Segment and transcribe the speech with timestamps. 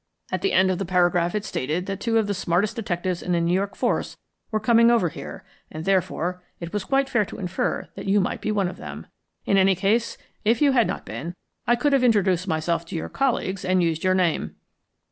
[0.31, 3.33] At the end of the paragraph it stated that two of the smartest detectives in
[3.33, 4.17] the New York Force
[4.49, 8.41] were coming over here, and, therefore, it was quite fair to infer that you might
[8.41, 9.05] be one of them.
[9.45, 11.35] In any case, if you had not been,
[11.67, 14.55] I could have introduced myself to your colleagues and used your name."